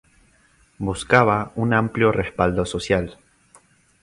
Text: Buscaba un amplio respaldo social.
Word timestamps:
Buscaba 0.79 1.51
un 1.55 1.73
amplio 1.75 2.11
respaldo 2.11 2.65
social. 2.65 3.17